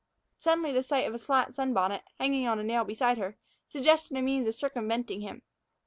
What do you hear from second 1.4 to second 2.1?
sunbonnet,